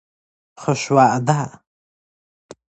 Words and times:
خوش 0.61 0.91
وعده 0.91 1.41